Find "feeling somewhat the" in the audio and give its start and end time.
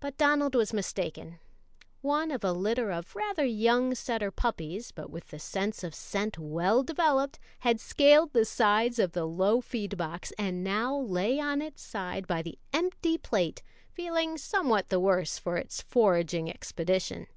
13.92-14.98